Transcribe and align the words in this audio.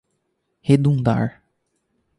redundar 0.65 1.29